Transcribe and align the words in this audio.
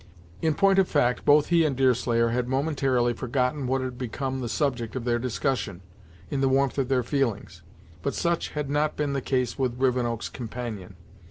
In 0.41 0.55
point 0.55 0.79
of 0.79 0.87
fact, 0.87 1.25
both 1.25 1.49
he 1.49 1.63
and 1.63 1.75
Deerslayer 1.77 2.29
had 2.29 2.47
momentarily 2.47 3.13
forgotten 3.13 3.67
what 3.67 3.81
had 3.81 3.99
become 3.99 4.37
of 4.37 4.41
the 4.41 4.49
subject 4.49 4.95
of 4.95 5.05
their 5.05 5.19
discussion, 5.19 5.81
in 6.31 6.41
the 6.41 6.49
warmth 6.49 6.79
of 6.79 6.89
their 6.89 7.03
feelings, 7.03 7.61
but 8.01 8.15
such 8.15 8.49
had 8.53 8.67
not 8.67 8.97
been 8.97 9.13
the 9.13 9.21
case 9.21 9.59
with 9.59 9.77
Rivenoak's 9.77 10.27
companion. 10.29 10.95